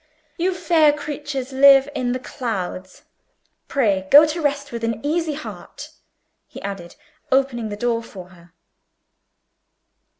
"You 0.35 0.55
fair 0.55 0.91
creatures 0.91 1.53
live 1.53 1.87
in 1.93 2.11
the 2.11 2.17
clouds. 2.19 3.03
Pray 3.67 4.07
go 4.09 4.25
to 4.25 4.41
rest 4.41 4.71
with 4.71 4.83
an 4.83 4.99
easy 5.05 5.35
heart," 5.35 5.91
he 6.47 6.59
added, 6.63 6.95
opening 7.31 7.69
the 7.69 7.77
door 7.77 8.01
for 8.01 8.29
her. 8.29 8.51